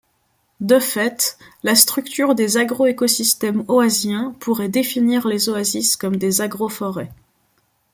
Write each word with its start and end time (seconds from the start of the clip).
De 0.61 0.79
fait, 0.79 1.37
la 1.61 1.75
structure 1.75 2.33
des 2.33 2.57
agroécosystèmes 2.57 3.63
oasiens 3.67 4.33
pourrait 4.39 4.67
définir 4.67 5.27
les 5.27 5.47
oasis 5.47 5.95
comme 5.95 6.15
des 6.15 6.41
agroforêts. 6.41 7.11